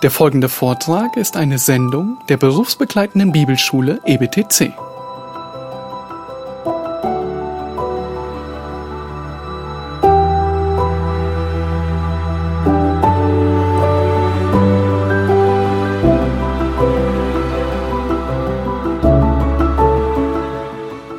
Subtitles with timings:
[0.00, 4.72] Der folgende Vortrag ist eine Sendung der berufsbegleitenden Bibelschule EBTC.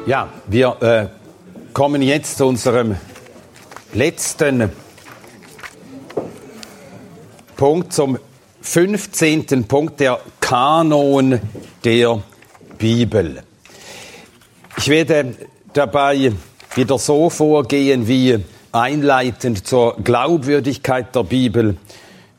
[0.05, 1.07] Ja, wir äh,
[1.73, 2.95] kommen jetzt zu unserem
[3.91, 4.71] letzten
[7.57, 8.17] Punkt, zum
[8.61, 9.65] 15.
[9.67, 11.39] Punkt, der Kanon
[11.83, 12.21] der
[12.77, 13.43] Bibel.
[14.77, 15.35] Ich werde
[15.73, 16.33] dabei
[16.75, 21.77] wieder so vorgehen wie einleitend zur Glaubwürdigkeit der Bibel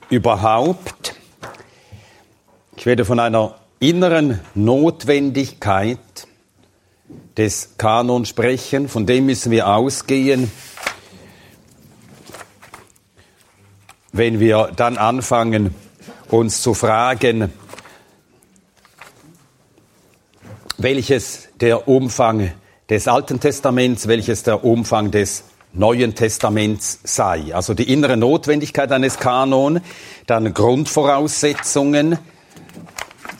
[0.09, 1.15] überhaupt.
[2.77, 5.98] Ich werde von einer inneren Notwendigkeit
[7.37, 10.51] des Kanon sprechen, von dem müssen wir ausgehen,
[14.12, 15.74] wenn wir dann anfangen,
[16.33, 17.52] uns zu fragen,
[20.79, 22.52] welches der Umfang
[22.88, 27.54] des Alten Testaments, welches der Umfang des Neuen Testaments sei.
[27.54, 29.80] Also die innere Notwendigkeit eines Kanon,
[30.27, 32.19] dann Grundvoraussetzungen,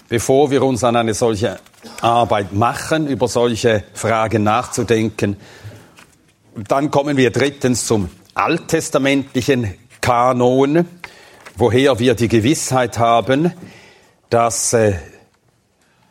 [0.09, 1.59] bevor wir uns an eine solche
[2.01, 5.37] Arbeit machen, über solche Fragen nachzudenken.
[6.69, 10.87] Dann kommen wir drittens zum alttestamentlichen Kanon,
[11.61, 13.53] woher wir die Gewissheit haben,
[14.31, 14.95] dass äh,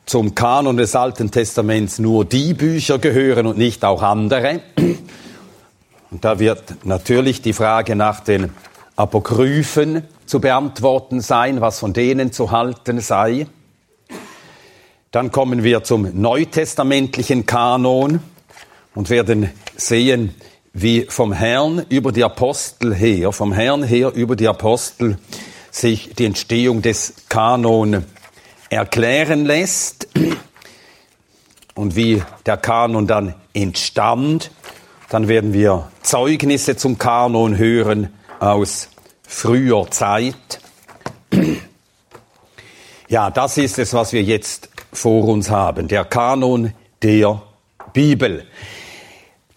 [0.05, 4.61] zum Kanon des Alten Testaments nur die Bücher gehören und nicht auch andere.
[6.11, 8.51] Und da wird natürlich die Frage nach den
[8.95, 13.47] Apokryphen zu beantworten sein, was von denen zu halten sei.
[15.09, 18.19] Dann kommen wir zum neutestamentlichen Kanon
[18.93, 20.35] und werden sehen,
[20.73, 25.17] wie vom Herrn über die Apostel her, vom Herrn her über die Apostel
[25.71, 28.05] sich die Entstehung des Kanon
[28.69, 30.07] erklären lässt
[31.75, 34.51] und wie der Kanon dann entstand.
[35.09, 38.89] Dann werden wir Zeugnisse zum Kanon hören aus
[39.23, 40.35] früher Zeit.
[43.11, 45.87] Ja, das ist es, was wir jetzt vor uns haben.
[45.87, 47.41] Der Kanon der
[47.91, 48.45] Bibel.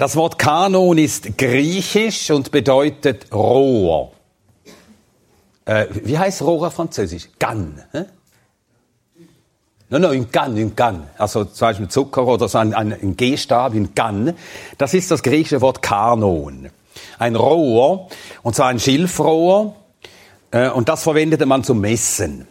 [0.03, 4.11] Das Wort Kanon ist griechisch und bedeutet Rohr.
[5.65, 7.29] Äh, wie heißt Rohr auf Französisch?
[7.39, 7.81] Gan.
[7.93, 8.07] Hä?
[9.91, 11.09] Nein, nein, in Gan, in Gan.
[11.17, 14.35] Also zum Beispiel Zucker oder so ein, ein, ein G-Stab in Gan.
[14.77, 16.71] Das ist das griechische Wort Kanon.
[17.21, 18.09] Ein Rohr,
[18.43, 19.77] und zwar ein Schilfrohr.
[20.51, 22.49] Äh, und das verwendete man zum Messen.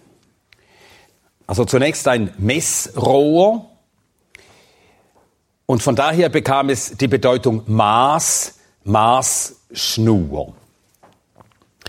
[1.48, 3.71] Also zunächst ein Messrohr,
[5.72, 10.54] und von daher bekam es die Bedeutung Maß, Maßschnur.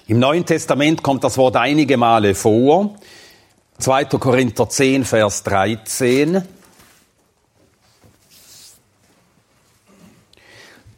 [0.06, 2.94] Im Neuen Testament kommt das Wort einige Male vor.
[3.78, 4.04] 2.
[4.04, 6.46] Korinther 10, Vers 13.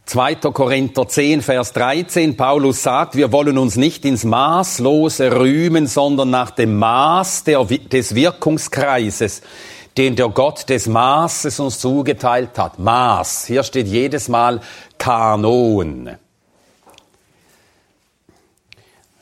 [0.05, 0.35] 2.
[0.35, 6.51] Korinther 10, Vers 13, Paulus sagt, wir wollen uns nicht ins Maßlose rühmen, sondern nach
[6.51, 9.41] dem Maß der, des Wirkungskreises,
[9.97, 12.79] den der Gott des Maßes uns zugeteilt hat.
[12.79, 13.47] Maß.
[13.47, 14.61] Hier steht jedes Mal
[14.99, 16.17] Kanon.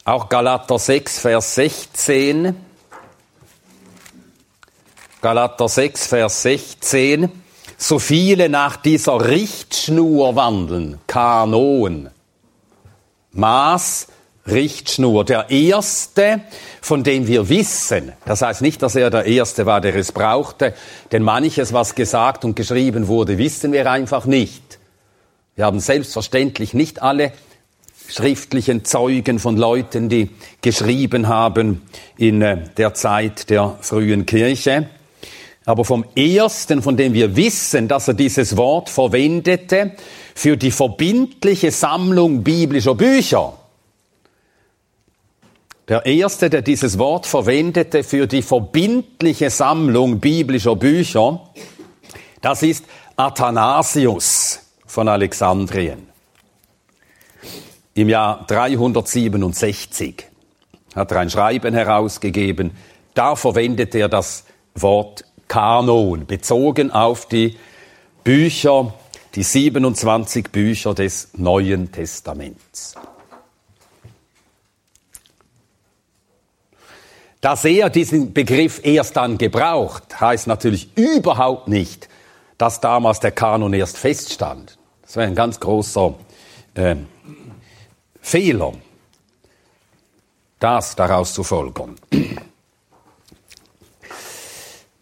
[0.05, 2.57] Auch Galater 6, Vers 16.
[5.21, 7.31] Galater 6, Vers 16.
[7.77, 11.01] So viele nach dieser Richtschnur wandeln.
[11.07, 12.11] Kanon.
[13.33, 14.09] Maß
[14.47, 15.25] Richtschnur.
[15.25, 16.41] Der erste,
[16.81, 20.75] von dem wir wissen, das heißt nicht, dass er der erste war, der es brauchte,
[21.13, 24.79] denn manches, was gesagt und geschrieben wurde, wissen wir einfach nicht.
[25.55, 27.33] Wir haben selbstverständlich nicht alle
[28.09, 31.83] schriftlichen Zeugen von Leuten, die geschrieben haben
[32.17, 34.89] in äh, der Zeit der frühen Kirche.
[35.65, 39.93] Aber vom ersten, von dem wir wissen, dass er dieses Wort verwendete
[40.35, 43.55] für die verbindliche Sammlung biblischer Bücher,
[45.89, 51.41] der erste, der dieses Wort verwendete für die verbindliche Sammlung biblischer Bücher,
[52.41, 52.85] das ist
[53.17, 56.07] Athanasius von Alexandrien.
[57.95, 60.27] Im Jahr 367
[60.95, 62.73] hat er ein Schreiben herausgegeben.
[63.15, 64.45] Da verwendet er das
[64.75, 67.59] Wort Kanon, bezogen auf die
[68.25, 68.95] Bücher,
[69.35, 72.95] die 27 Bücher des Neuen Testaments.
[77.43, 82.09] Dass er diesen Begriff erst dann gebraucht, heißt natürlich überhaupt nicht,
[82.57, 84.79] dass damals der Kanon erst feststand.
[85.03, 86.15] Das wäre ein ganz großer
[86.75, 86.95] äh,
[88.21, 88.73] Fehler,
[90.61, 91.97] das daraus zu folgern.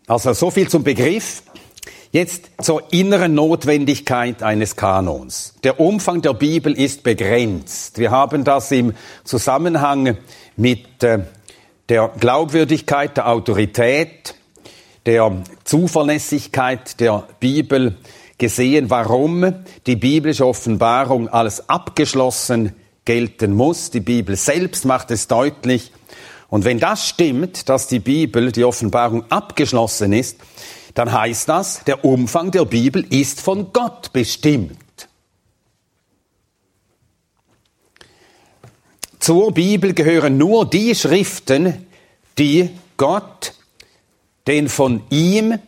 [0.06, 1.42] Also so viel zum Begriff.
[2.10, 5.54] Jetzt zur inneren Notwendigkeit eines Kanons.
[5.62, 7.98] Der Umfang der Bibel ist begrenzt.
[7.98, 8.94] Wir haben das im
[9.24, 10.16] Zusammenhang
[10.56, 11.20] mit äh,
[11.90, 14.36] der Glaubwürdigkeit, der Autorität,
[15.06, 17.96] der Zuverlässigkeit der Bibel
[18.38, 23.90] gesehen, warum die biblische Offenbarung als abgeschlossen gelten muss.
[23.90, 25.92] Die Bibel selbst macht es deutlich.
[26.48, 30.38] Und wenn das stimmt, dass die Bibel, die Offenbarung abgeschlossen ist,
[30.94, 34.76] dann heißt das, der Umfang der Bibel ist von Gott bestimmt.
[39.20, 41.86] Zur Bibel gehören nur die Schriften,
[42.38, 43.52] die Gott
[44.46, 45.58] den von ihm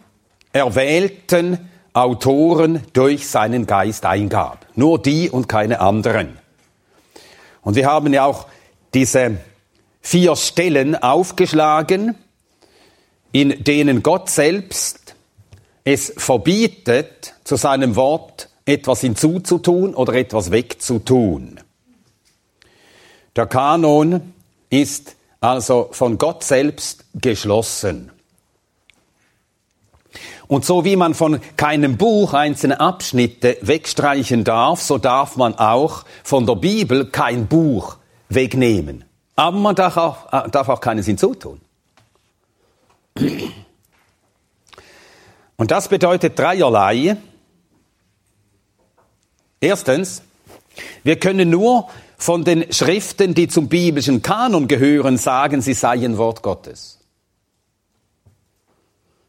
[0.53, 1.59] erwählten
[1.93, 4.67] Autoren durch seinen Geist eingab.
[4.75, 6.39] Nur die und keine anderen.
[7.61, 8.47] Und wir haben ja auch
[8.95, 9.37] diese
[10.01, 12.17] vier Stellen aufgeschlagen,
[13.33, 15.15] in denen Gott selbst
[15.85, 21.61] es verbietet, zu seinem Wort etwas hinzuzutun oder etwas wegzutun.
[23.37, 24.35] Der Kanon
[24.71, 28.11] ist also von Gott selbst geschlossen.
[30.49, 36.05] Und so wie man von keinem Buch einzelne Abschnitte wegstreichen darf, so darf man auch
[36.23, 37.97] von der Bibel kein Buch
[38.29, 39.05] wegnehmen.
[39.35, 41.61] Aber man darf auch, äh, darf auch keines hinzutun.
[45.57, 47.17] Und das bedeutet dreierlei.
[49.61, 50.23] Erstens,
[51.03, 51.89] wir können nur
[52.23, 57.01] von den Schriften, die zum biblischen Kanon gehören, sagen, sie seien Wort Gottes.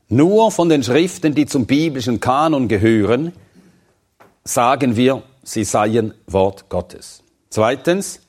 [0.10, 3.34] Nur von den Schriften, die zum biblischen Kanon gehören,
[4.44, 7.24] sagen wir, sie seien Wort Gottes.
[7.50, 8.20] Zweitens,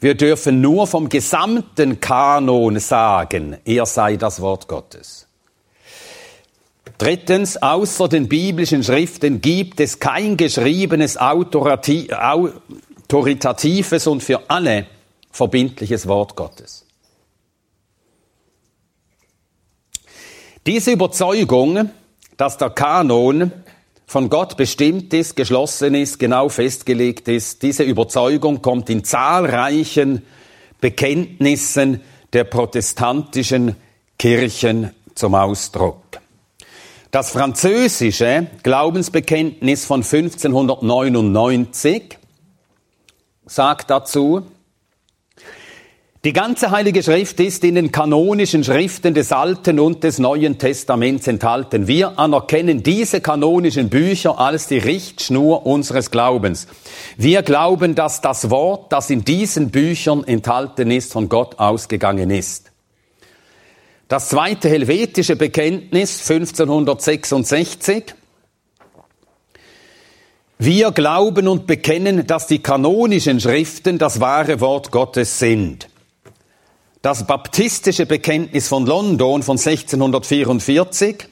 [0.00, 5.28] wir dürfen nur vom gesamten Kanon sagen, er sei das Wort Gottes.
[6.98, 11.16] Drittens, außer den biblischen Schriften gibt es kein geschriebenes
[13.08, 14.86] autoritatives und für alle
[15.30, 16.84] verbindliches Wort Gottes.
[20.66, 21.90] Diese Überzeugung,
[22.36, 23.50] dass der Kanon
[24.06, 27.62] von Gott bestimmt ist, geschlossen ist, genau festgelegt ist.
[27.62, 30.22] Diese Überzeugung kommt in zahlreichen
[30.80, 32.02] Bekenntnissen
[32.34, 33.74] der protestantischen
[34.18, 36.02] Kirchen zum Ausdruck.
[37.10, 42.18] Das französische Glaubensbekenntnis von 1599
[43.48, 44.46] sagt dazu,
[46.24, 51.28] die ganze Heilige Schrift ist in den kanonischen Schriften des Alten und des Neuen Testaments
[51.28, 51.86] enthalten.
[51.86, 56.66] Wir anerkennen diese kanonischen Bücher als die Richtschnur unseres Glaubens.
[57.16, 62.72] Wir glauben, dass das Wort, das in diesen Büchern enthalten ist, von Gott ausgegangen ist.
[64.08, 68.14] Das zweite helvetische Bekenntnis 1566.
[70.58, 75.88] Wir glauben und bekennen, dass die kanonischen Schriften das wahre Wort Gottes sind.
[77.00, 81.28] Das baptistische Bekenntnis von London von 1644,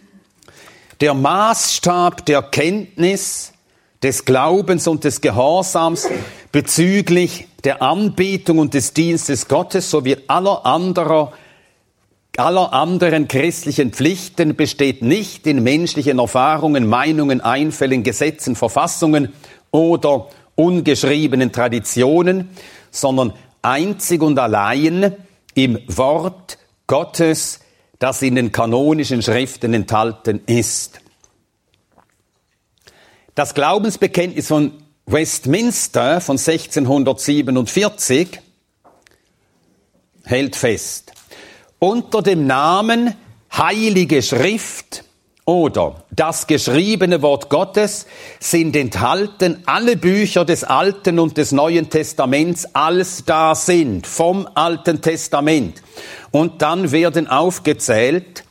[1.00, 3.52] der Maßstab der Kenntnis,
[4.02, 6.08] des Glaubens und des Gehorsams
[6.52, 11.32] bezüglich der Anbetung und des Dienstes Gottes sowie aller anderer
[12.38, 19.32] aller anderen christlichen Pflichten besteht nicht in menschlichen Erfahrungen, Meinungen, Einfällen, Gesetzen, Verfassungen
[19.70, 22.50] oder ungeschriebenen Traditionen,
[22.90, 25.14] sondern einzig und allein
[25.54, 27.60] im Wort Gottes,
[27.98, 31.00] das in den kanonischen Schriften enthalten ist.
[33.34, 34.72] Das Glaubensbekenntnis von
[35.06, 38.40] Westminster von 1647
[40.24, 41.12] hält fest,
[41.78, 43.14] unter dem Namen
[43.56, 45.04] Heilige Schrift
[45.44, 48.06] oder das geschriebene Wort Gottes
[48.40, 55.00] sind enthalten alle Bücher des Alten und des Neuen Testaments als da sind, vom Alten
[55.00, 55.82] Testament.
[56.32, 58.44] Und dann werden aufgezählt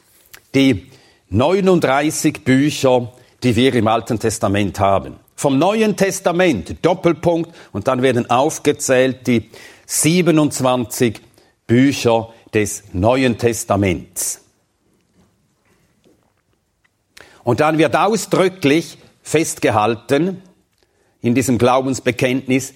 [0.55, 0.89] die
[1.29, 3.12] 39 Bücher,
[3.44, 5.17] die wir im Alten Testament haben.
[5.36, 9.50] Vom Neuen Testament, Doppelpunkt, und dann werden aufgezählt die
[9.86, 11.20] 27
[11.67, 14.41] Bücher des Neuen Testaments.
[17.43, 20.41] Und dann wird ausdrücklich festgehalten
[21.21, 22.74] in diesem Glaubensbekenntnis,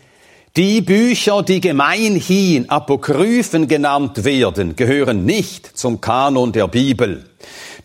[0.57, 7.29] die Bücher, die gemeinhin Apokryphen genannt werden, gehören nicht zum Kanon der Bibel.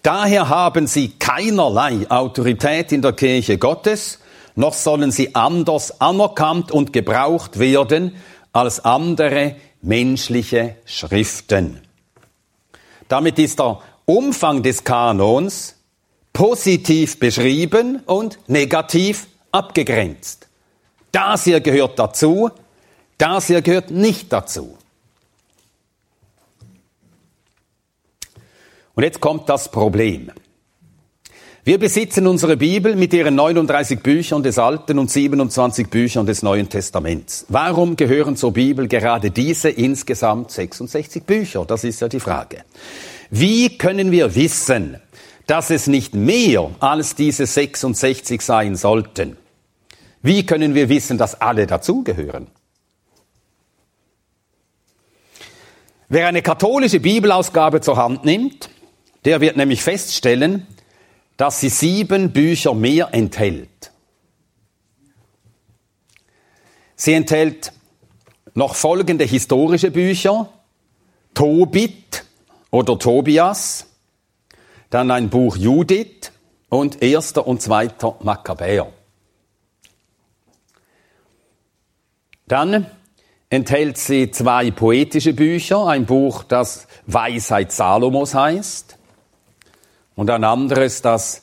[0.02, 4.18] Daher haben sie keinerlei Autorität in der Kirche Gottes,
[4.56, 8.14] noch sollen sie anders anerkannt und gebraucht werden
[8.52, 11.83] als andere menschliche Schriften.
[13.08, 15.76] Damit ist der Umfang des Kanons
[16.32, 20.48] positiv beschrieben und negativ abgegrenzt.
[21.12, 22.50] Das hier gehört dazu,
[23.18, 24.76] das hier gehört nicht dazu.
[28.94, 30.30] Und jetzt kommt das Problem.
[31.66, 36.68] Wir besitzen unsere Bibel mit ihren 39 Büchern des Alten und 27 Büchern des Neuen
[36.68, 37.46] Testaments.
[37.48, 41.64] Warum gehören zur Bibel gerade diese insgesamt 66 Bücher?
[41.64, 42.64] Das ist ja die Frage.
[43.30, 44.98] Wie können wir wissen,
[45.46, 49.38] dass es nicht mehr als diese 66 sein sollten?
[50.20, 52.48] Wie können wir wissen, dass alle dazugehören?
[56.10, 58.68] Wer eine katholische Bibelausgabe zur Hand nimmt,
[59.24, 60.66] der wird nämlich feststellen,
[61.36, 63.92] dass sie sieben Bücher mehr enthält.
[66.96, 67.72] Sie enthält
[68.54, 70.48] noch folgende historische Bücher,
[71.34, 72.24] Tobit
[72.70, 73.86] oder Tobias,
[74.90, 76.30] dann ein Buch Judith
[76.68, 78.92] und erster und zweiter Makkabäer.
[82.46, 82.86] Dann
[83.50, 88.98] enthält sie zwei poetische Bücher, ein Buch, das Weisheit Salomos heißt,
[90.16, 91.42] und ein anderes, das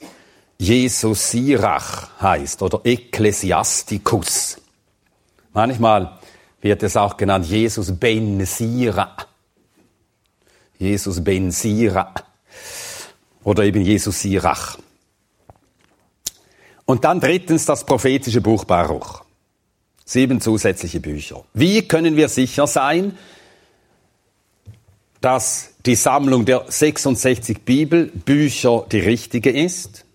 [0.58, 4.58] Jesus Sirach heißt oder Ecclesiasticus.
[5.54, 6.20] Manchmal
[6.62, 9.16] wird es auch genannt Jesus Ben Sira.
[10.78, 12.14] Jesus Ben Sira.
[13.44, 14.78] Oder eben Jesus Sirach.
[16.86, 19.24] Und dann drittens das prophetische Buch Baruch.
[20.06, 21.44] Sieben zusätzliche Bücher.
[21.54, 23.18] Wie können wir sicher sein,
[25.22, 30.06] dass die Sammlung der 66 Bibelbücher die richtige ist.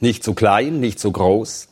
[0.00, 1.68] Nicht zu klein, nicht zu groß.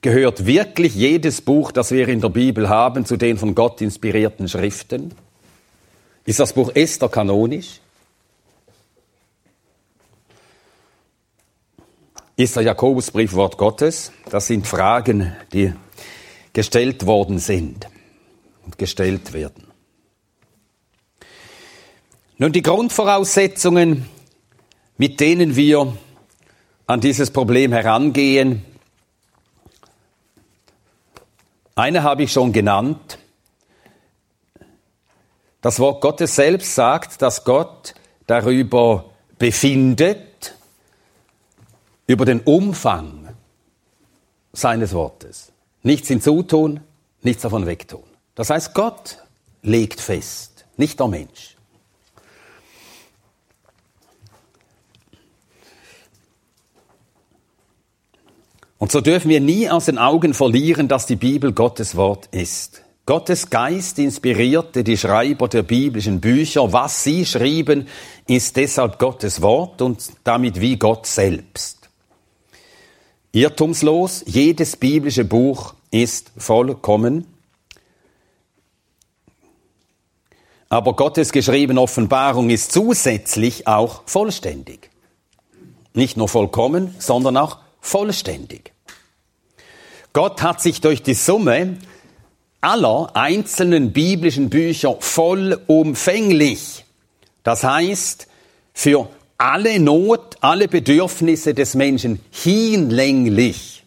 [0.00, 4.48] Gehört wirklich jedes Buch, das wir in der Bibel haben, zu den von Gott inspirierten
[4.48, 5.14] Schriften?
[6.26, 7.80] Ist das Buch Esther kanonisch?
[12.36, 14.12] Ist der Jakobusbrief Wort Gottes?
[14.28, 15.72] Das sind Fragen, die
[16.52, 17.86] gestellt worden sind
[18.64, 19.66] und gestellt werden.
[22.36, 24.08] Nun, die Grundvoraussetzungen,
[24.96, 25.96] mit denen wir
[26.86, 28.64] an dieses Problem herangehen,
[31.76, 33.18] eine habe ich schon genannt.
[35.60, 37.94] Das Wort Gottes selbst sagt, dass Gott
[38.26, 40.56] darüber befindet,
[42.06, 43.28] über den Umfang
[44.52, 45.52] seines Wortes.
[45.82, 46.80] Nichts hinzutun,
[47.22, 48.13] nichts davon wegtun.
[48.34, 49.18] Das heißt, Gott
[49.62, 51.56] legt fest, nicht der Mensch.
[58.78, 62.82] Und so dürfen wir nie aus den Augen verlieren, dass die Bibel Gottes Wort ist.
[63.06, 66.72] Gottes Geist inspirierte die Schreiber der biblischen Bücher.
[66.72, 67.86] Was sie schrieben,
[68.26, 71.90] ist deshalb Gottes Wort und damit wie Gott selbst.
[73.32, 77.33] Irrtumslos, jedes biblische Buch ist vollkommen.
[80.68, 84.90] Aber Gottes geschriebene Offenbarung ist zusätzlich auch vollständig.
[85.92, 88.72] Nicht nur vollkommen, sondern auch vollständig.
[90.12, 91.78] Gott hat sich durch die Summe
[92.60, 96.84] aller einzelnen biblischen Bücher vollumfänglich,
[97.42, 98.26] das heißt
[98.72, 103.84] für alle Not, alle Bedürfnisse des Menschen hinlänglich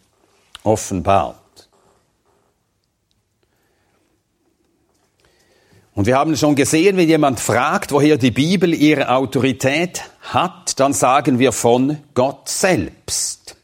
[0.62, 1.36] offenbart.
[5.98, 10.92] Und wir haben schon gesehen, wenn jemand fragt, woher die Bibel ihre Autorität hat, dann
[10.92, 13.56] sagen wir von Gott selbst.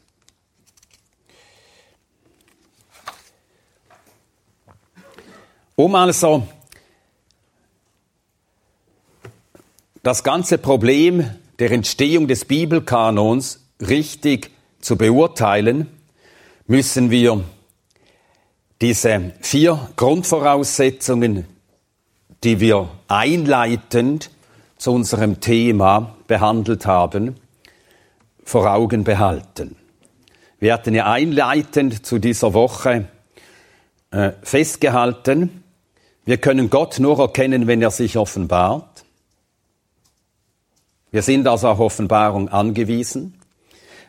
[5.77, 6.45] Um also
[10.03, 14.51] das ganze Problem der Entstehung des Bibelkanons richtig
[14.81, 15.87] zu beurteilen,
[16.67, 17.45] müssen wir
[18.81, 21.54] diese vier Grundvoraussetzungen
[22.45, 24.29] die wir einleitend
[24.77, 27.35] zu unserem Thema behandelt haben,
[28.43, 29.75] vor Augen behalten.
[30.59, 33.07] Wir hatten ja einleitend zu dieser Woche
[34.11, 35.63] äh, festgehalten,
[36.23, 39.05] wir können Gott nur erkennen, wenn er sich offenbart.
[41.11, 43.39] Wir sind also auf Offenbarung angewiesen.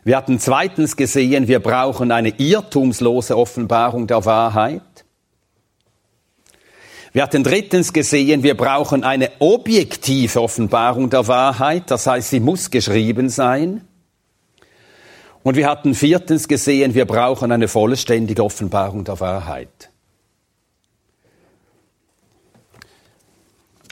[0.02, 4.95] Wir hatten zweitens gesehen, wir brauchen eine irrtumslose Offenbarung der Wahrheit.
[7.12, 12.70] Wir hatten drittens gesehen, wir brauchen eine objektive Offenbarung der Wahrheit, das heißt, sie muss
[12.70, 13.82] geschrieben sein.
[15.42, 19.90] Und wir hatten viertens gesehen, wir brauchen eine vollständige Offenbarung der Wahrheit.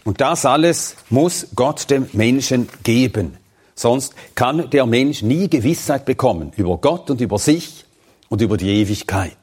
[0.04, 3.38] Und das alles muss Gott dem Menschen geben.
[3.74, 7.84] Sonst kann der Mensch nie Gewissheit bekommen über Gott und über sich
[8.28, 9.36] und über die Ewigkeit.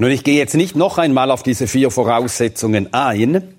[0.00, 3.54] Nun, ich gehe jetzt nicht noch einmal auf diese vier Voraussetzungen ein,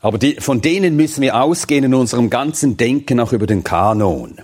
[0.00, 4.40] aber die, von denen müssen wir ausgehen in unserem ganzen Denken auch über den Kanon.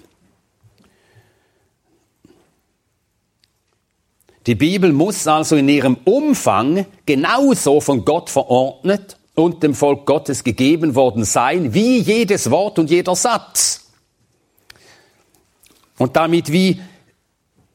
[4.47, 10.45] Die Bibel muss also in ihrem Umfang genauso von Gott verordnet und dem Volk Gottes
[10.45, 13.91] gegeben worden sein, wie jedes Wort und jeder Satz.
[15.99, 16.81] Und damit wie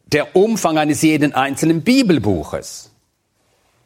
[0.06, 2.91] der Umfang eines jeden einzelnen Bibelbuches.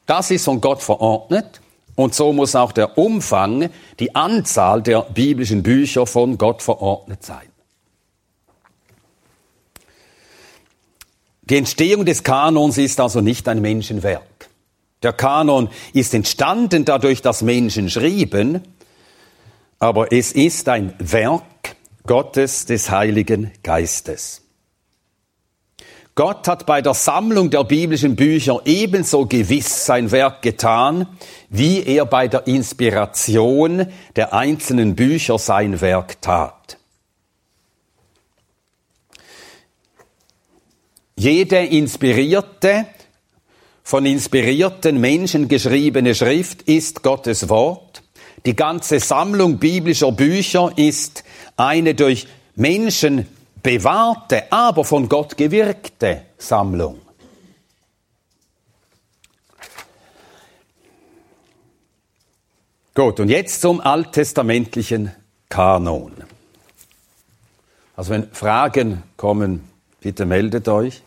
[0.05, 1.61] Das ist von Gott verordnet
[1.95, 3.69] und so muss auch der Umfang,
[3.99, 7.47] die Anzahl der biblischen Bücher von Gott verordnet sein.
[11.43, 14.49] Die Entstehung des Kanons ist also nicht ein Menschenwerk.
[15.03, 18.61] Der Kanon ist entstanden dadurch, dass Menschen schrieben,
[19.77, 21.43] aber es ist ein Werk
[22.07, 24.44] Gottes des Heiligen Geistes.
[26.15, 31.07] Gott hat bei der Sammlung der biblischen Bücher ebenso gewiss sein Werk getan,
[31.49, 36.77] wie er bei der Inspiration der einzelnen Bücher sein Werk tat.
[41.17, 42.85] Jede inspirierte,
[43.83, 48.03] von inspirierten Menschen geschriebene Schrift ist Gottes Wort.
[48.45, 51.25] Die ganze Sammlung biblischer Bücher ist
[51.57, 53.27] eine durch Menschen
[53.65, 57.01] bewahrte, aber von Gott gewirkte Sammlung.
[62.93, 65.11] Gut, und jetzt zum alttestamentlichen
[65.49, 66.13] Kanon.
[67.97, 69.67] Also wenn Fragen kommen,
[69.99, 71.01] bitte meldet euch.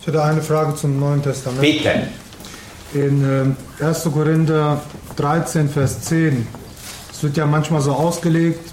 [0.00, 1.60] Ich hätte eine Frage zum Neuen Testament.
[1.60, 2.08] Bitte.
[2.94, 4.10] In äh, 1.
[4.12, 4.82] Korinther
[5.14, 6.48] 13, Vers 10.
[7.12, 8.72] Es wird ja manchmal so ausgelegt,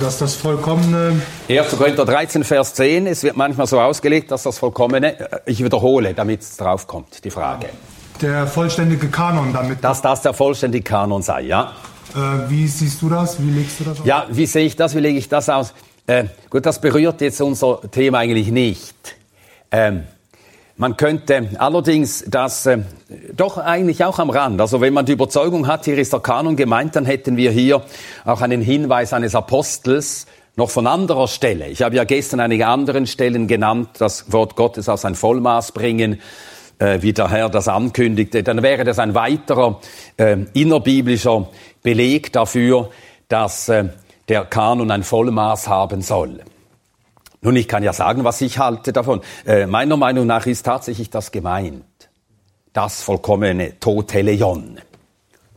[0.00, 1.20] dass das Vollkommene.
[1.48, 1.76] 1.
[1.76, 3.06] Korinther 13, Vers 10.
[3.06, 7.30] Es wird manchmal so ausgelegt, dass das Vollkommene, äh, ich wiederhole, damit es draufkommt, die
[7.30, 7.68] Frage.
[8.20, 9.84] Der vollständige Kanon damit.
[9.84, 11.72] Dass das der vollständige Kanon sei, ja.
[12.14, 13.42] Äh, wie siehst du das?
[13.42, 14.06] Wie legst du das aus?
[14.06, 14.94] Ja, wie sehe ich das?
[14.94, 15.74] Wie lege ich das aus?
[16.06, 19.16] Äh, gut, das berührt jetzt unser Thema eigentlich nicht.
[19.70, 20.04] Ähm,
[20.76, 22.78] man könnte allerdings das äh,
[23.34, 26.56] doch eigentlich auch am Rand, also wenn man die Überzeugung hat, hier ist der Kanon
[26.56, 27.82] gemeint, dann hätten wir hier
[28.24, 31.68] auch einen Hinweis eines Apostels noch von anderer Stelle.
[31.68, 36.20] Ich habe ja gestern einige anderen Stellen genannt, das Wort Gottes aus ein Vollmaß bringen,
[36.78, 38.42] äh, wie der Herr das ankündigte.
[38.42, 39.80] Dann wäre das ein weiterer
[40.16, 41.48] äh, innerbiblischer
[41.82, 42.90] Beleg dafür,
[43.28, 43.84] dass äh,
[44.28, 46.40] der Kanon ein Vollmaß haben soll.
[47.40, 49.20] Nun, ich kann ja sagen, was ich halte davon.
[49.44, 51.84] Äh, meiner Meinung nach ist tatsächlich das gemeint.
[52.72, 54.80] Das vollkommene Toteleon.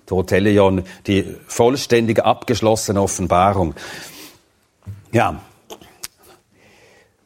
[0.06, 3.76] Toteleon, die vollständige, abgeschlossene Offenbarung.
[5.12, 5.42] Ja.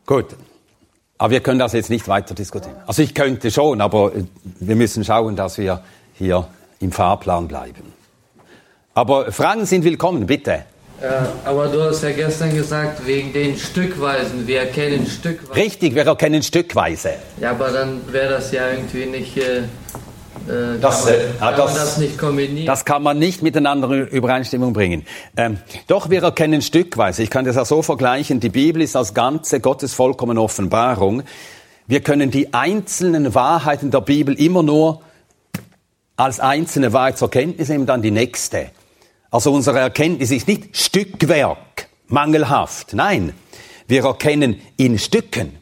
[0.06, 0.36] Gut.
[1.18, 2.76] Aber wir können das jetzt nicht weiter diskutieren.
[2.86, 4.26] Also ich könnte schon, aber äh,
[4.60, 6.48] wir müssen schauen, dass wir hier
[6.80, 7.94] im Fahrplan bleiben.
[8.94, 10.66] Aber Fragen sind willkommen, bitte.
[11.02, 15.56] Ja, aber du hast ja gestern gesagt, wegen den Stückweisen, wir erkennen Stückweise.
[15.56, 17.16] Richtig, wir erkennen Stückweise.
[17.42, 19.38] Ja, aber dann wäre das ja irgendwie nicht.
[19.38, 19.58] Äh,
[20.48, 22.68] äh das, kann, man, äh, kann das, das nicht kombinieren?
[22.68, 25.06] Das kann man nicht miteinander in Übereinstimmung bringen.
[25.36, 27.24] Ähm, doch wir erkennen Stückweise.
[27.24, 28.40] Ich kann das auch so vergleichen.
[28.40, 31.24] Die Bibel ist als ganze Gottes vollkommene Offenbarung.
[31.86, 35.02] Wir können die einzelnen Wahrheiten der Bibel immer nur
[36.16, 38.70] als einzelne Wahrheit zur Kenntnis nehmen, dann die nächste.
[39.34, 42.94] Also unsere Erkenntnis ist nicht Stückwerk, mangelhaft.
[42.94, 43.34] Nein,
[43.88, 45.58] wir erkennen in Stücken.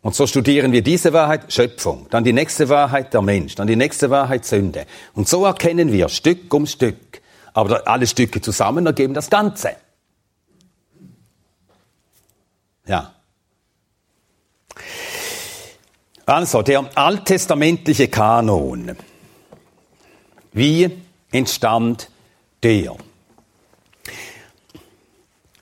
[0.00, 3.74] Und so studieren wir diese Wahrheit Schöpfung, dann die nächste Wahrheit der Mensch, dann die
[3.74, 4.86] nächste Wahrheit Sünde.
[5.12, 7.20] Und so erkennen wir Stück um Stück.
[7.52, 9.72] Aber alle Stücke zusammen ergeben das Ganze.
[12.86, 13.12] Ja.
[16.26, 18.96] Also, der alttestamentliche Kanon.
[20.52, 20.96] Wie
[21.32, 22.08] entstand
[22.62, 22.96] der.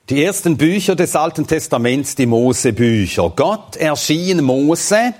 [0.08, 3.30] Die ersten Bücher des Alten Testaments, die Mosebücher.
[3.36, 5.12] Gott erschien Mose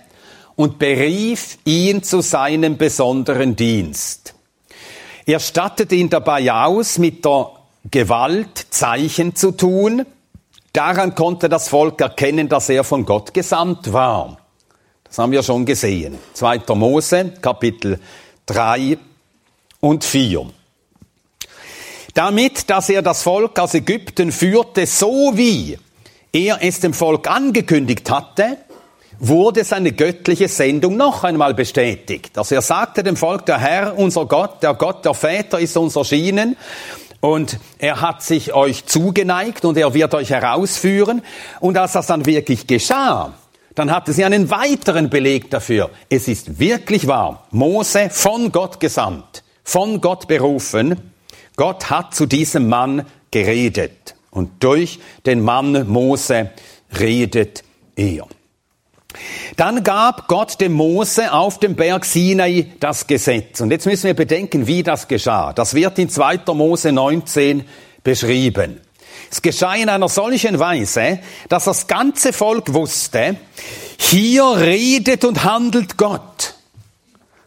[0.56, 4.34] und berief ihn zu seinem besonderen Dienst.
[5.26, 7.50] Er stattete ihn dabei aus, mit der
[7.90, 10.06] Gewalt Zeichen zu tun.
[10.72, 14.38] Daran konnte das Volk erkennen, dass er von Gott gesandt war.
[15.04, 16.18] Das haben wir schon gesehen.
[16.32, 16.62] 2.
[16.74, 18.00] Mose, Kapitel
[18.46, 18.96] 3
[19.80, 20.46] und 4
[22.14, 25.78] damit, dass er das Volk aus Ägypten führte, so wie
[26.32, 28.58] er es dem Volk angekündigt hatte
[29.20, 32.36] wurde seine göttliche Sendung noch einmal bestätigt.
[32.38, 35.96] Also er sagte dem Volk, der Herr, unser Gott, der Gott der Väter ist uns
[35.96, 36.56] erschienen
[37.20, 41.22] und er hat sich euch zugeneigt und er wird euch herausführen.
[41.60, 43.32] Und als das dann wirklich geschah,
[43.74, 45.90] dann hatte sie einen weiteren Beleg dafür.
[46.08, 47.46] Es ist wirklich wahr.
[47.50, 51.12] Mose von Gott gesandt, von Gott berufen.
[51.58, 54.14] Gott hat zu diesem Mann geredet.
[54.30, 56.50] Und durch den Mann Mose
[56.98, 57.64] redet
[57.96, 58.26] er.
[59.56, 63.60] Dann gab Gott dem Mose auf dem Berg Sinai das Gesetz.
[63.60, 65.52] Und jetzt müssen wir bedenken, wie das geschah.
[65.52, 66.40] Das wird in 2.
[66.54, 67.64] Mose 19
[68.04, 68.80] beschrieben.
[69.28, 71.18] Es geschah in einer solchen Weise,
[71.48, 73.36] dass das ganze Volk wusste,
[73.98, 76.54] hier redet und handelt Gott.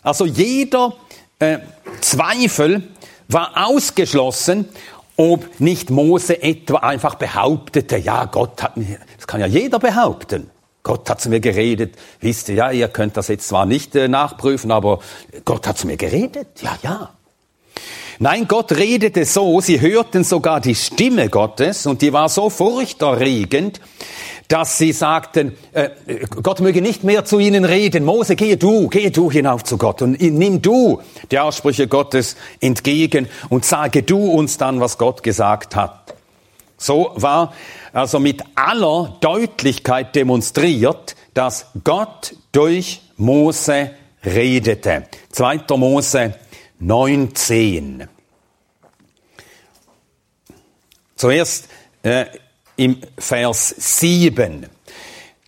[0.03, 0.97] Also jeder
[1.39, 1.59] äh,
[2.01, 2.89] Zweifel
[3.33, 4.69] war ausgeschlossen,
[5.17, 10.49] ob nicht Mose etwa einfach behauptete, ja, Gott hat mir, das kann ja jeder behaupten.
[10.83, 11.95] Gott hat zu mir geredet.
[12.19, 14.99] Wisst ihr, ja, ihr könnt das jetzt zwar nicht äh, nachprüfen, aber
[15.45, 16.47] Gott hat zu mir geredet.
[16.61, 17.09] Ja, ja.
[18.19, 23.79] Nein, Gott redete so, sie hörten sogar die Stimme Gottes und die war so furchterregend,
[24.47, 25.89] dass sie sagten, äh,
[26.43, 28.03] Gott möge nicht mehr zu ihnen reden.
[28.03, 33.29] Mose, gehe du, gehe du hinauf zu Gott und nimm du die Aussprüche Gottes entgegen
[33.49, 36.15] und sage du uns dann, was Gott gesagt hat.
[36.77, 37.53] So war
[37.93, 43.91] also mit aller Deutlichkeit demonstriert, dass Gott durch Mose
[44.25, 45.03] redete.
[45.31, 45.61] 2.
[45.77, 46.35] Mose
[46.81, 48.07] 19.
[51.15, 51.69] Zuerst
[52.01, 52.25] äh,
[52.75, 54.65] im Vers 7.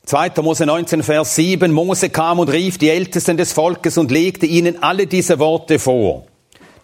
[0.05, 0.31] 2.
[0.43, 1.71] Mose 19, Vers 7.
[1.71, 6.27] Mose kam und rief die Ältesten des Volkes und legte ihnen alle diese Worte vor,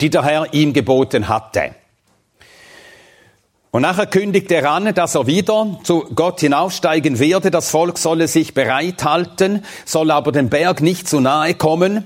[0.01, 1.75] die der Herr ihm geboten hatte.
[3.69, 7.51] Und nachher kündigt er an, dass er wieder zu Gott hinaufsteigen werde.
[7.51, 12.05] Das Volk solle sich bereithalten, soll aber dem Berg nicht zu nahe kommen.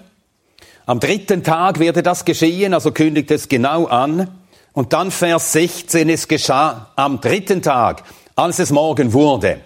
[0.86, 4.28] Am dritten Tag werde das geschehen, also kündigt es genau an.
[4.74, 8.04] Und dann Vers 16, es geschah am dritten Tag,
[8.36, 9.62] als es Morgen wurde.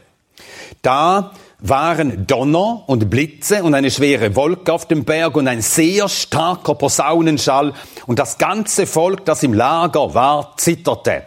[0.84, 6.08] Da waren Donner und Blitze und eine schwere Wolke auf dem Berg und ein sehr
[6.08, 7.74] starker Posaunenschall
[8.06, 11.24] und das ganze Volk, das im Lager war, zitterte.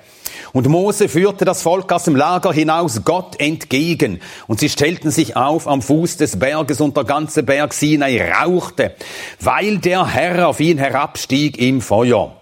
[0.53, 4.21] Und Mose führte das Volk aus dem Lager hinaus Gott entgegen.
[4.47, 8.95] Und sie stellten sich auf am Fuß des Berges und der ganze Berg Sinai rauchte,
[9.41, 12.37] weil der Herr auf ihn herabstieg im Feuer.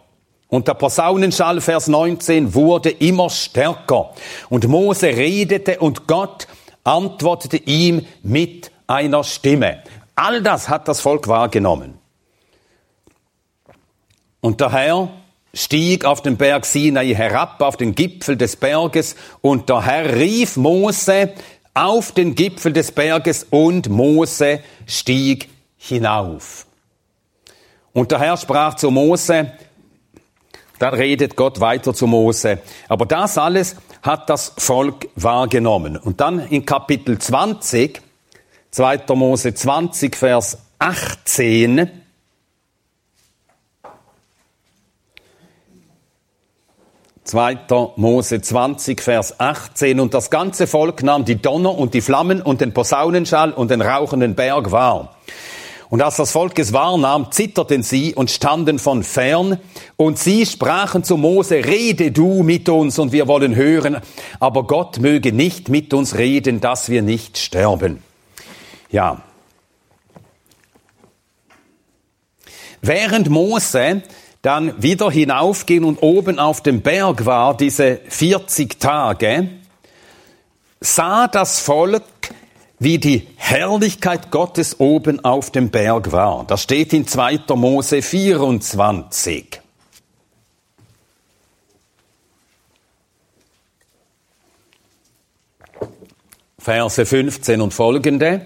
[0.48, 4.12] Und der Posaunenschall, Vers 19, wurde immer stärker.
[4.48, 6.48] Und Mose redete und Gott
[6.84, 9.82] antwortete ihm mit einer Stimme.
[10.16, 11.98] All das hat das Volk wahrgenommen.
[14.40, 15.10] Und der Herr
[15.54, 20.56] stieg auf den Berg Sinai herab, auf den Gipfel des Berges, und der Herr rief
[20.56, 21.32] Mose
[21.74, 26.66] auf den Gipfel des Berges, und Mose stieg hinauf.
[27.92, 29.52] Und der Herr sprach zu Mose,
[30.78, 32.58] da redet Gott weiter zu Mose.
[32.88, 35.96] Aber das alles hat das Volk wahrgenommen.
[35.96, 38.00] Und dann in Kapitel 20,
[38.70, 39.00] 2.
[39.14, 41.90] Mose 20, Vers 18,
[47.28, 47.58] 2.
[47.96, 50.00] Mose 20, Vers 18.
[50.00, 53.82] Und das ganze Volk nahm die Donner und die Flammen und den Posaunenschall und den
[53.82, 55.14] rauchenden Berg wahr.
[55.90, 59.58] Und als das Volk es wahrnahm, zitterten sie und standen von fern.
[59.96, 63.98] Und sie sprachen zu Mose, rede du mit uns und wir wollen hören.
[64.40, 68.02] Aber Gott möge nicht mit uns reden, dass wir nicht sterben.
[68.90, 69.20] Ja.
[72.80, 74.02] Während Mose
[74.42, 79.48] dann wieder hinaufgehen und oben auf dem Berg war, diese 40 Tage,
[80.80, 82.04] sah das Volk,
[82.78, 86.44] wie die Herrlichkeit Gottes oben auf dem Berg war.
[86.46, 87.40] Das steht in 2.
[87.56, 89.60] Mose 24.
[96.60, 98.42] Verse 15 und folgende.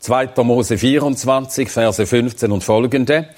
[0.00, 0.30] 2.
[0.42, 3.30] Mose 24, Verse 15 und folgende.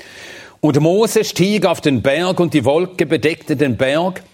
[0.66, 4.24] Und Mose stieg auf den Berg und die Wolke bedeckte den Berg.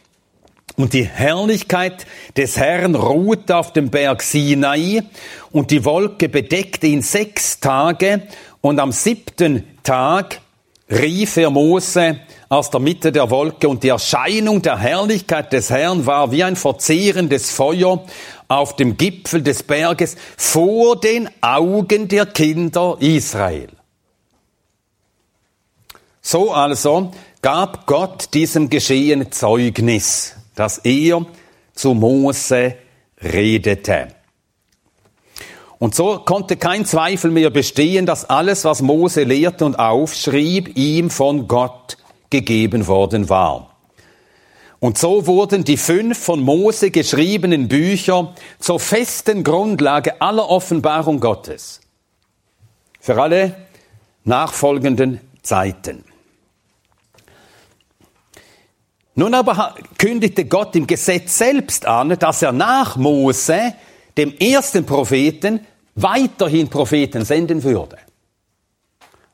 [0.76, 2.06] Und die Herrlichkeit
[2.38, 5.02] des Herrn ruhte auf dem Berg Sinai.
[5.50, 8.22] Und die Wolke bedeckte ihn sechs Tage.
[8.62, 10.40] Und am siebten Tag
[10.88, 13.68] rief er Mose aus der Mitte der Wolke.
[13.68, 18.02] Und die Erscheinung der Herrlichkeit des Herrn war wie ein verzehrendes Feuer
[18.48, 23.68] auf dem Gipfel des Berges vor den Augen der Kinder Israel.
[26.22, 27.10] So also
[27.42, 31.26] gab Gott diesem Geschehen Zeugnis, dass er
[31.74, 32.76] zu Mose
[33.20, 34.08] redete.
[35.80, 41.10] Und so konnte kein Zweifel mehr bestehen, dass alles, was Mose lehrte und aufschrieb, ihm
[41.10, 41.96] von Gott
[42.30, 43.74] gegeben worden war.
[44.78, 51.80] Und so wurden die fünf von Mose geschriebenen Bücher zur festen Grundlage aller Offenbarung Gottes
[53.00, 53.56] für alle
[54.24, 56.04] nachfolgenden Zeiten.
[59.14, 63.74] Nun aber kündigte Gott im Gesetz selbst an, dass er nach Mose,
[64.16, 65.60] dem ersten Propheten,
[65.94, 67.98] weiterhin Propheten senden würde.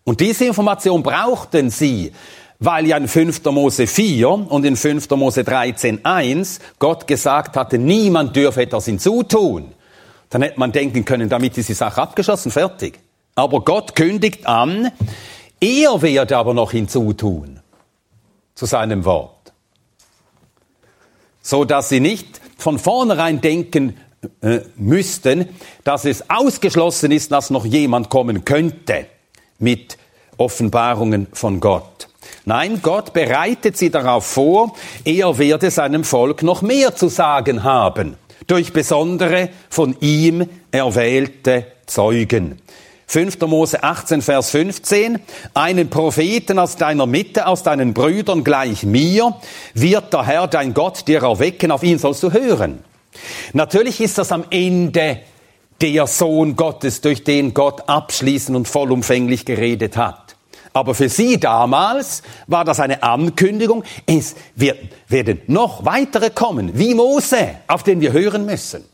[0.05, 2.13] Und diese Information brauchten sie,
[2.59, 3.45] weil ja in 5.
[3.45, 5.11] Mose 4 und in 5.
[5.11, 9.73] Mose 13 1 Gott gesagt hatte, niemand dürfe etwas hinzutun.
[10.31, 12.99] Dann hätte man denken können, damit ist die Sache abgeschlossen, fertig.
[13.35, 14.91] Aber Gott kündigt an,
[15.61, 17.61] er werde aber noch hinzutun
[18.55, 19.38] zu seinem Wort.
[21.49, 23.97] So dass sie nicht von vornherein denken
[24.43, 25.49] äh, müssten,
[25.83, 29.07] dass es ausgeschlossen ist, dass noch jemand kommen könnte
[29.59, 29.97] mit
[30.37, 32.09] Offenbarungen von Gott.
[32.45, 34.75] Nein, Gott bereitet sie darauf vor,
[35.07, 42.61] er werde seinem Volk noch mehr zu sagen haben, durch besondere von ihm erwählte Zeugen.
[43.09, 43.41] 5.
[43.47, 45.19] Mose 18, Vers 15.
[45.55, 49.35] Einen Propheten aus deiner Mitte, aus deinen Brüdern gleich mir,
[49.73, 52.85] wird der Herr dein Gott dir erwecken, auf ihn sollst du hören.
[53.55, 55.21] Natürlich ist das am Ende
[55.81, 60.37] der Sohn Gottes, durch den Gott abschließend und vollumfänglich geredet hat.
[60.75, 66.95] Aber für sie damals war das eine Ankündigung, es wird, werden noch weitere kommen, wie
[66.95, 68.85] Mose, auf den wir hören müssen.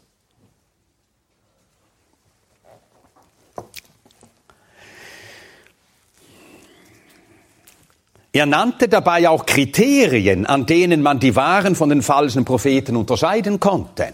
[8.35, 13.61] Er nannte dabei auch Kriterien, an denen man die wahren von den falschen Propheten unterscheiden
[13.61, 14.13] konnte.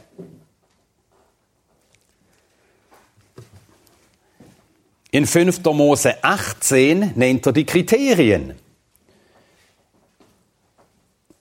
[5.10, 5.64] In 5.
[5.64, 8.56] Mose 18 nennt er die Kriterien.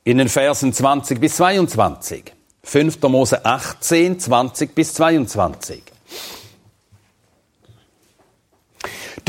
[0.06, 2.34] In den Versen 20 bis 22.
[2.64, 3.02] 5.
[3.02, 5.84] Mose 18, 20 bis 22.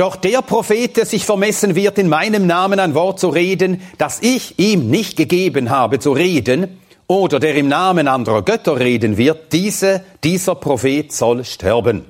[0.00, 4.22] Doch der Prophet, der sich vermessen wird, in meinem Namen ein Wort zu reden, das
[4.22, 9.52] ich ihm nicht gegeben habe zu reden, oder der im Namen anderer Götter reden wird,
[9.52, 12.06] diese, dieser Prophet soll sterben.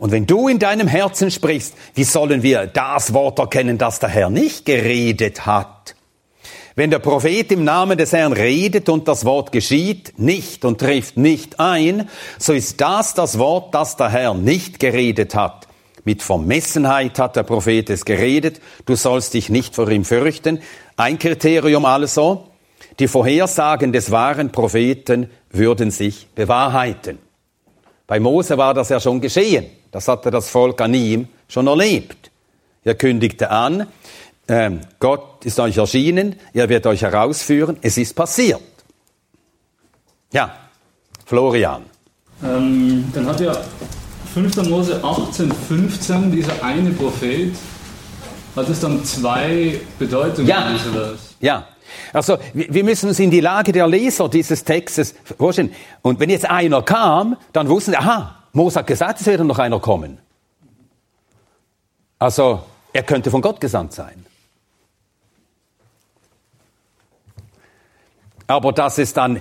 [0.00, 4.08] Und wenn du in deinem Herzen sprichst, wie sollen wir das Wort erkennen, das der
[4.08, 5.94] Herr nicht geredet hat?
[6.74, 11.16] Wenn der Prophet im Namen des Herrn redet und das Wort geschieht nicht und trifft
[11.16, 12.08] nicht ein,
[12.40, 15.68] so ist das das Wort, das der Herr nicht geredet hat.
[16.04, 20.60] Mit Vermessenheit hat der Prophet es geredet, du sollst dich nicht vor ihm fürchten.
[20.96, 22.48] Ein Kriterium also,
[22.98, 27.18] die Vorhersagen des wahren Propheten würden sich bewahrheiten.
[28.06, 29.66] Bei Mose war das ja schon geschehen.
[29.90, 32.30] Das hatte das Volk an ihm schon erlebt.
[32.84, 33.86] Er kündigte an,
[34.46, 37.78] äh, Gott ist euch erschienen, er wird euch herausführen.
[37.80, 38.60] Es ist passiert.
[40.32, 40.54] Ja,
[41.24, 41.84] Florian.
[42.42, 43.56] Ähm, dann hat ja
[44.34, 44.68] 5.
[44.68, 47.54] Mose 18, 15, dieser eine Prophet,
[48.56, 50.48] hat es dann zwei Bedeutungen?
[50.48, 50.76] Ja,
[51.40, 51.68] ja.
[52.12, 55.72] Also wir müssen uns in die Lage der Leser dieses Textes vorstellen.
[56.02, 59.60] Und wenn jetzt einer kam, dann wussten sie, aha, Mose hat gesagt, es werde noch
[59.60, 60.18] einer kommen.
[62.18, 64.26] Also er könnte von Gott gesandt sein.
[68.48, 69.40] Aber dass es dann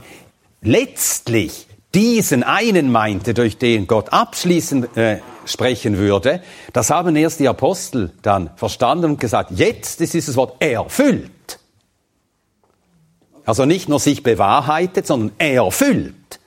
[0.61, 7.47] letztlich diesen einen meinte, durch den Gott abschließend äh, sprechen würde, das haben erst die
[7.47, 11.59] Apostel dann verstanden und gesagt, jetzt ist dieses Wort erfüllt.
[13.45, 16.39] Also nicht nur sich bewahrheitet, sondern erfüllt.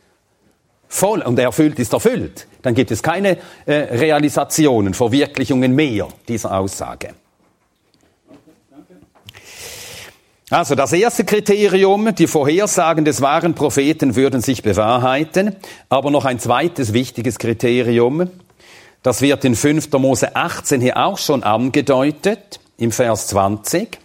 [0.88, 2.46] Voll und erfüllt ist erfüllt.
[2.62, 7.14] Dann gibt es keine äh, Realisationen, Verwirklichungen mehr dieser Aussage.
[10.48, 15.56] Also das erste Kriterium, die Vorhersagen des wahren Propheten würden sich bewahrheiten,
[15.88, 18.30] aber noch ein zweites wichtiges Kriterium,
[19.02, 19.90] das wird in 5.
[19.92, 23.98] Mose 18 hier auch schon angedeutet, im Vers 20.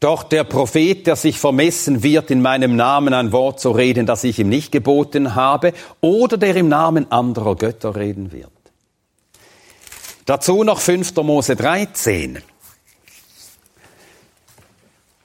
[0.00, 4.24] Doch der Prophet, der sich vermessen wird, in meinem Namen ein Wort zu reden, das
[4.24, 8.50] ich ihm nicht geboten habe, oder der im Namen anderer Götter reden wird.
[10.24, 11.14] Dazu noch 5.
[11.16, 12.38] Mose 13.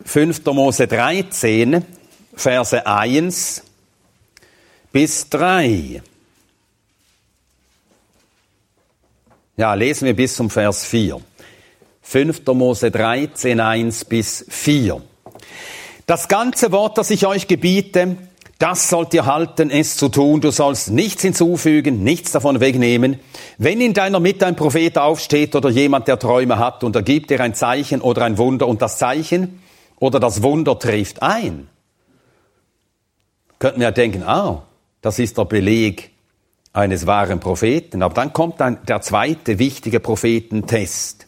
[0.09, 0.43] 5.
[0.53, 1.85] Mose 13,
[2.33, 3.61] Verse 1
[4.91, 6.01] bis 3.
[9.55, 11.21] Ja, lesen wir bis zum Vers 4.
[12.01, 12.41] 5.
[12.47, 14.99] Mose 13, 1 bis 4.
[16.07, 18.17] Das ganze Wort, das ich euch gebiete,
[18.57, 20.41] Das sollt ihr halten, es zu tun.
[20.41, 23.19] Du sollst nichts hinzufügen, nichts davon wegnehmen.
[23.57, 27.29] Wenn in deiner Mitte ein Prophet aufsteht oder jemand, der Träume hat, und er gibt
[27.29, 29.61] dir ein Zeichen oder ein Wunder, und das Zeichen
[29.99, 31.67] oder das Wunder trifft ein,
[33.59, 34.63] könnten wir ja denken, ah,
[35.01, 36.11] das ist der Beleg
[36.73, 38.01] eines wahren Propheten.
[38.03, 41.27] Aber dann kommt dann der zweite wichtige Prophetentest,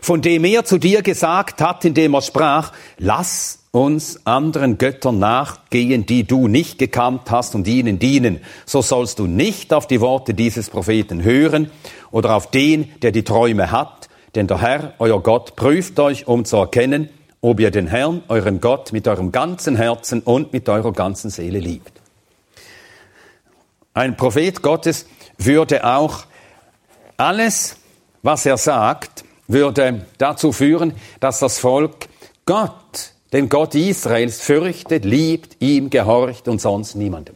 [0.00, 6.06] von dem er zu dir gesagt hat, indem er sprach, lass uns anderen Göttern nachgehen,
[6.06, 8.40] die du nicht gekannt hast und ihnen dienen.
[8.64, 11.70] So sollst du nicht auf die Worte dieses Propheten hören
[12.10, 16.44] oder auf den, der die Träume hat, denn der Herr, euer Gott, prüft euch, um
[16.44, 17.10] zu erkennen,
[17.46, 21.60] ob ihr den Herrn, euren Gott, mit eurem ganzen Herzen und mit eurer ganzen Seele
[21.60, 21.92] liebt.
[23.94, 25.06] Ein Prophet Gottes
[25.38, 26.24] würde auch
[27.16, 27.76] alles,
[28.22, 32.08] was er sagt, würde dazu führen, dass das Volk
[32.46, 37.35] Gott den Gott Israels fürchtet, liebt, ihm gehorcht und sonst niemandem.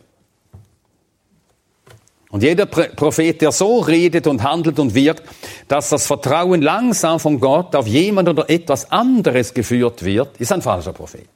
[2.30, 5.24] Und jeder Prophet, der so redet und handelt und wirkt,
[5.66, 10.62] dass das Vertrauen langsam von Gott auf jemand oder etwas anderes geführt wird, ist ein
[10.62, 11.28] falscher Prophet.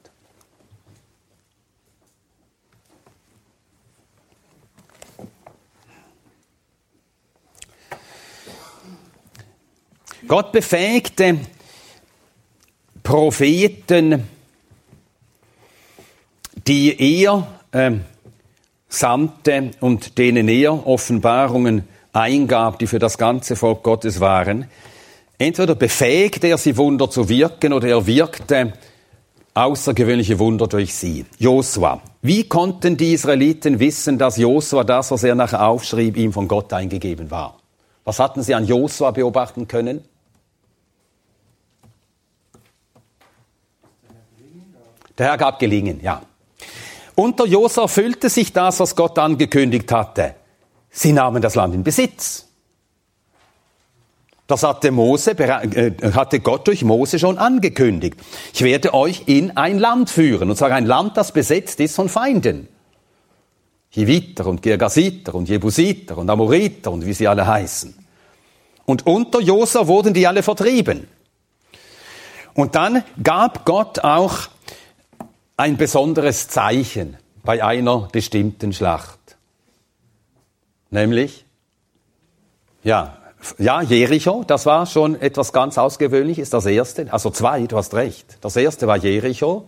[10.27, 11.37] Gott befähigte
[13.03, 14.27] Propheten,
[16.65, 17.91] die er äh,
[18.95, 24.65] sandte und denen er Offenbarungen eingab, die für das ganze Volk Gottes waren.
[25.37, 28.73] Entweder befähigte er sie Wunder zu wirken oder er wirkte
[29.53, 31.25] außergewöhnliche Wunder durch sie.
[31.39, 32.01] Josua.
[32.21, 36.71] Wie konnten die Israeliten wissen, dass Josua das, was er nachher aufschrieb, ihm von Gott
[36.73, 37.57] eingegeben war?
[38.03, 40.03] Was hatten sie an Josua beobachten können?
[45.17, 46.21] Der Herr gab Gelingen, ja.
[47.15, 50.35] Unter Josua erfüllte sich das, was Gott angekündigt hatte.
[50.89, 52.45] Sie nahmen das Land in Besitz.
[54.47, 58.17] Das hatte, Mose, äh, hatte Gott durch Mose schon angekündigt.
[58.53, 62.09] Ich werde euch in ein Land führen, und zwar ein Land, das besetzt ist von
[62.09, 62.67] Feinden.
[63.89, 67.95] Hiviter und Girgasiter und Jebusiter und Amoriter und wie sie alle heißen.
[68.85, 71.07] Und unter Josua wurden die alle vertrieben.
[72.53, 74.49] Und dann gab Gott auch
[75.57, 79.37] ein besonderes Zeichen bei einer bestimmten Schlacht.
[80.89, 81.45] Nämlich,
[82.83, 83.17] ja,
[83.57, 88.37] ja, Jericho, das war schon etwas ganz Ausgewöhnliches, das erste, also zwei, du hast recht.
[88.41, 89.67] Das erste war Jericho.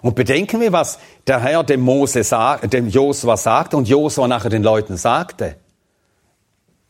[0.00, 2.22] Und bedenken wir, was der Herr dem Mose
[2.64, 5.56] dem Josua sagte und Josua nachher den Leuten sagte.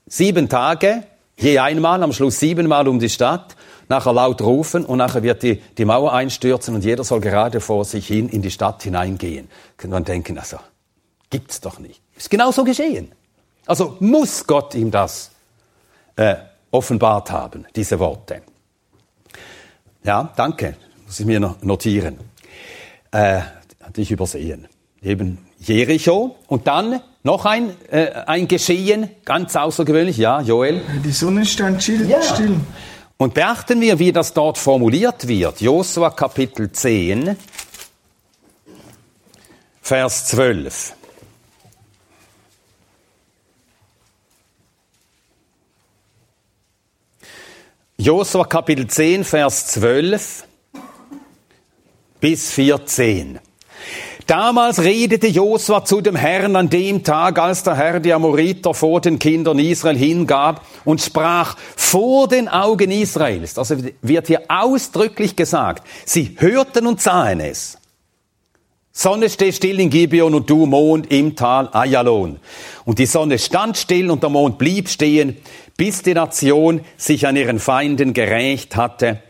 [0.07, 1.05] Sieben Tage,
[1.37, 3.57] je einmal, am Schluss siebenmal um die Stadt
[3.89, 7.85] nachher laut rufen und nachher wird die, die Mauer einstürzen und jeder soll gerade vor
[7.85, 9.49] sich hin in die Stadt hineingehen.
[9.77, 10.59] Kann man denken, also,
[11.31, 12.01] gibt's doch nicht.
[12.17, 13.13] Ist genauso geschehen.
[13.67, 15.31] Also muss Gott ihm das
[16.17, 16.37] äh,
[16.71, 18.43] offenbart haben, diese Worte.
[20.05, 20.77] Ja, danke.
[21.07, 22.19] Muss ich mir noch notieren.
[23.11, 23.41] Äh,
[23.81, 24.69] hatte ich übersehen.
[25.03, 30.17] Eben Jericho und dann noch ein, äh, ein Geschehen, ganz außergewöhnlich.
[30.17, 30.81] Ja, Joel?
[31.05, 32.09] Die Sonne stand still.
[32.09, 32.23] Ja.
[32.23, 32.57] still.
[33.21, 35.61] Und beachten wir, wie das dort formuliert wird.
[35.61, 37.37] Josua Kapitel 10,
[39.83, 40.95] Vers 12.
[47.97, 50.45] Josua Kapitel 10, Vers 12
[52.21, 53.41] bis 14.
[54.29, 59.01] Damals redete Josua zu dem Herrn an dem Tag, als der Herr die Amoriter vor
[59.01, 63.57] den Kindern Israel hingab und sprach vor den Augen Israels.
[63.57, 67.79] Also wird hier ausdrücklich gesagt, sie hörten und sahen es.
[68.93, 72.39] Sonne steht still in Gibeon und du Mond im Tal Ayalon.
[72.85, 75.39] Und die Sonne stand still und der Mond blieb stehen,
[75.79, 79.23] bis die Nation sich an ihren Feinden gerächt hatte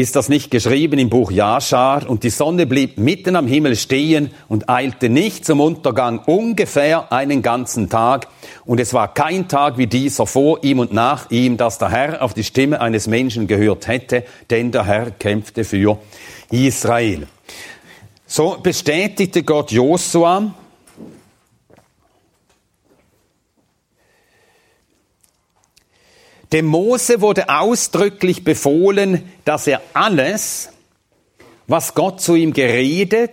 [0.00, 4.30] ist das nicht geschrieben im Buch Jaschar und die Sonne blieb mitten am Himmel stehen
[4.48, 8.28] und eilte nicht zum Untergang ungefähr einen ganzen Tag
[8.64, 12.22] und es war kein Tag wie dieser vor ihm und nach ihm, dass der Herr
[12.22, 15.98] auf die Stimme eines Menschen gehört hätte, denn der Herr kämpfte für
[16.50, 17.26] Israel.
[18.26, 20.54] So bestätigte Gott Josua,
[26.52, 30.70] Dem Mose wurde ausdrücklich befohlen, dass er alles,
[31.68, 33.30] was Gott zu ihm geredet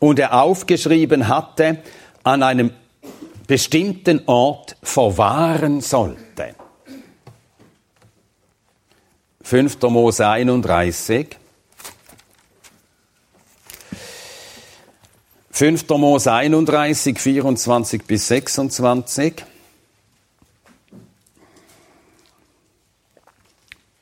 [0.00, 1.82] und er aufgeschrieben hatte,
[2.24, 2.72] an einem
[3.46, 6.56] bestimmten Ort verwahren sollte.
[9.42, 9.80] 5.
[9.82, 11.36] Mose 31.
[15.52, 15.88] 5.
[15.90, 19.44] Mose 31, 24 bis 26.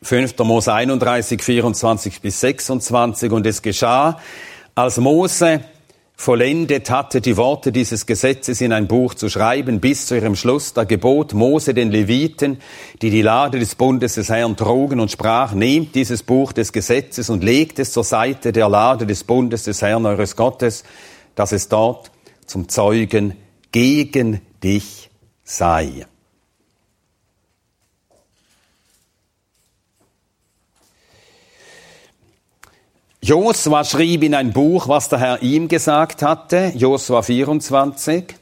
[0.04, 0.38] 5.
[0.40, 3.32] Mose 31, 24 bis 26.
[3.32, 4.18] Und es geschah,
[4.74, 5.60] als Mose
[6.16, 10.72] vollendet hatte, die Worte dieses Gesetzes in ein Buch zu schreiben, bis zu ihrem Schluss,
[10.72, 12.58] da gebot Mose den Leviten,
[13.02, 17.30] die die Lade des Bundes des Herrn trugen und sprach, nehmt dieses Buch des Gesetzes
[17.30, 20.84] und legt es zur Seite der Lade des Bundes des Herrn eures Gottes,
[21.34, 22.12] dass es dort
[22.46, 23.34] zum Zeugen
[23.72, 25.10] gegen dich
[25.42, 26.06] sei.
[33.26, 38.34] Josua schrieb in ein Buch, was der Herr ihm gesagt hatte, Josua 24.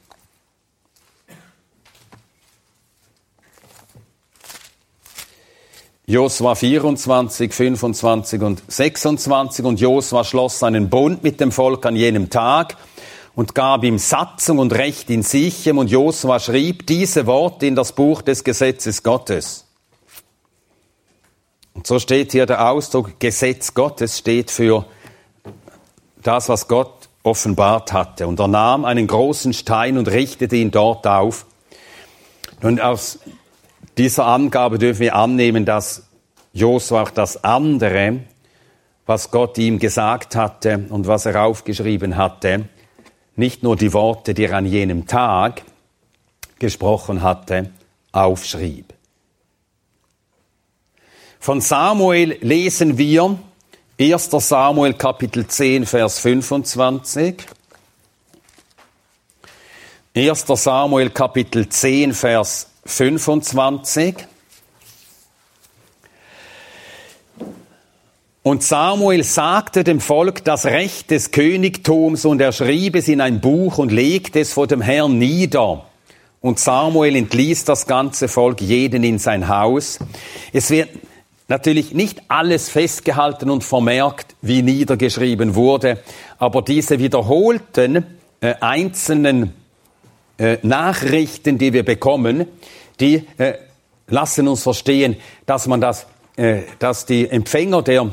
[6.05, 12.29] Josua 24, 25 und 26 und Josua schloss seinen Bund mit dem Volk an jenem
[12.29, 12.77] Tag
[13.37, 17.93] und gab ihm Satzung und Recht in Sichem und Josua schrieb diese Worte in das
[17.93, 19.65] Buch des Gesetzes Gottes.
[21.83, 24.87] Und so steht hier der Ausdruck Gesetz Gottes steht für
[26.23, 28.29] das, was Gott offenbart hatte.
[28.29, 31.45] Und er nahm einen großen Stein und richtete ihn dort auf.
[32.63, 33.19] Und aus
[33.99, 36.05] dieser Angabe dürfen wir annehmen, dass
[36.53, 38.21] Josua auch das andere,
[39.05, 42.69] was Gott ihm gesagt hatte und was er aufgeschrieben hatte,
[43.35, 45.63] nicht nur die Worte, die er an jenem Tag
[46.61, 47.71] gesprochen hatte,
[48.13, 48.92] aufschrieb.
[51.43, 53.37] Von Samuel lesen wir
[53.99, 54.31] 1.
[54.31, 57.35] Samuel Kapitel 10, Vers 25.
[60.15, 60.45] 1.
[60.47, 64.15] Samuel Kapitel 10, Vers 25.
[68.45, 73.41] Und Samuel sagte dem Volk das Recht des Königtums und er schrieb es in ein
[73.41, 75.87] Buch und legte es vor dem Herrn nieder.
[76.41, 79.99] Und Samuel entließ das ganze Volk jeden in sein Haus.
[80.53, 80.89] Es wird
[81.49, 85.99] Natürlich nicht alles festgehalten und vermerkt, wie niedergeschrieben wurde,
[86.39, 88.05] aber diese wiederholten
[88.41, 89.53] äh, einzelnen
[90.39, 92.47] äh, Nachrichten, die wir bekommen,
[93.01, 93.55] die äh,
[94.07, 95.17] lassen uns verstehen,
[95.47, 98.11] dass man das, äh, dass die Empfänger der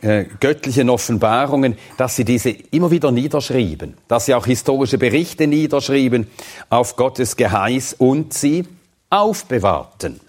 [0.00, 6.28] äh, göttlichen Offenbarungen, dass sie diese immer wieder niederschrieben, dass sie auch historische Berichte niederschrieben
[6.68, 8.64] auf Gottes Geheiß und sie
[9.10, 10.20] aufbewahrten.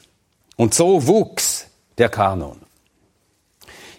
[0.55, 1.68] Und so wuchs
[1.99, 2.59] der Kanon.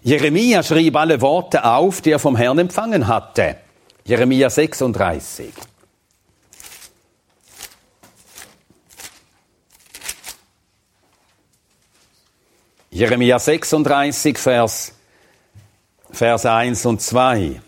[0.02, 3.56] Jeremia schrieb alle Worte auf, die er vom Herrn empfangen hatte.
[4.04, 5.52] Jeremia 36.
[12.92, 14.92] Jeremia 36, Vers,
[16.10, 17.60] Vers 1 und 2.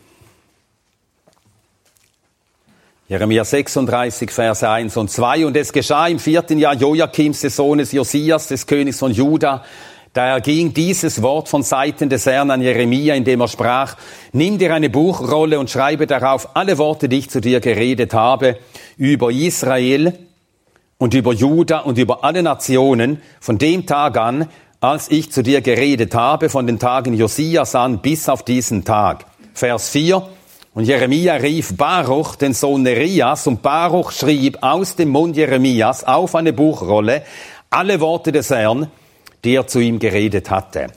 [3.08, 5.46] Jeremia 36, Vers 1 und 2.
[5.46, 9.64] Und es geschah im vierten Jahr Joachims des Sohnes Josias, des Königs von Juda,
[10.12, 13.96] da erging dieses Wort von Seiten des Herrn an Jeremia, indem er sprach,
[14.32, 18.58] nimm dir eine Buchrolle und schreibe darauf alle Worte, die ich zu dir geredet habe,
[18.98, 20.18] über Israel
[20.98, 24.48] und über Juda und über alle Nationen, von dem Tag an,
[24.80, 29.24] als ich zu dir geredet habe, von den Tagen Josias an bis auf diesen Tag.
[29.54, 30.28] Vers 4.
[30.74, 36.34] Und Jeremia rief Baruch, den Sohn Nerias, und Baruch schrieb aus dem Mund Jeremias auf
[36.34, 37.22] eine Buchrolle
[37.72, 38.88] alle Worte des Herrn,
[39.44, 40.88] der zu ihm geredet hatte.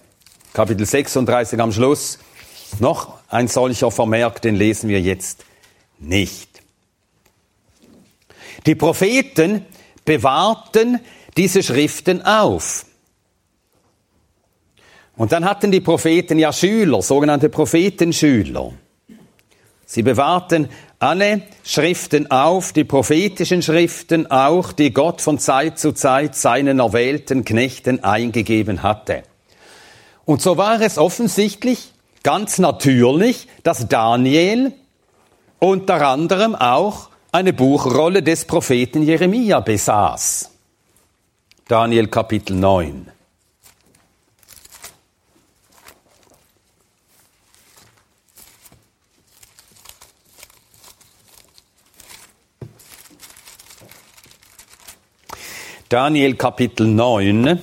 [0.53, 2.19] Kapitel 36 am Schluss.
[2.79, 5.45] Noch ein solcher Vermerk, den lesen wir jetzt
[5.99, 6.61] nicht.
[8.65, 9.65] Die Propheten
[10.03, 10.99] bewahrten
[11.37, 12.85] diese Schriften auf.
[15.17, 18.73] Und dann hatten die Propheten ja Schüler, sogenannte Prophetenschüler.
[19.85, 20.69] Sie bewahrten
[21.05, 27.45] alle Schriften auf, die prophetischen Schriften auch, die Gott von Zeit zu Zeit seinen erwählten
[27.45, 29.23] Knechten eingegeben hatte.
[30.25, 31.93] Und so war es offensichtlich
[32.23, 34.73] ganz natürlich, dass Daniel
[35.59, 40.51] unter anderem auch eine Buchrolle des Propheten Jeremia besaß.
[41.67, 43.14] Daniel Kapitel 9.
[55.89, 57.59] Daniel Kapitel 9.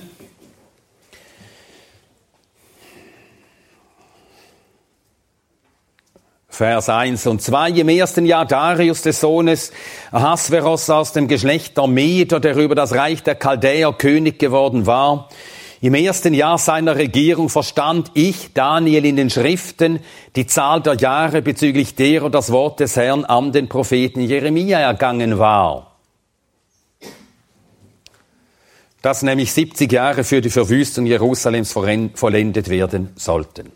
[6.47, 7.71] Vers 1 und 2.
[7.71, 9.73] Im ersten Jahr Darius des Sohnes
[10.13, 15.27] Ahasveros aus dem Geschlecht der Meder, der über das Reich der Chaldäer König geworden war,
[15.81, 19.99] Im ersten Jahr seiner Regierung verstand ich, Daniel, in den Schriften
[20.37, 25.39] die Zahl der Jahre bezüglich derer das Wort des Herrn an den Propheten Jeremia ergangen
[25.39, 25.92] war.
[29.03, 33.71] Dass nämlich 70 Jahre für die Verwüstung Jerusalems vollendet werden sollten.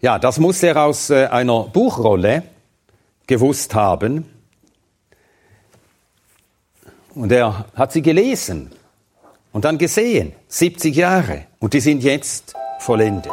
[0.00, 2.42] Ja, das muss er aus äh, einer Buchrolle
[3.26, 4.26] gewusst haben.
[7.14, 8.72] Und er hat sie gelesen
[9.52, 13.32] und dann gesehen, 70 Jahre, und die sind jetzt vollendet.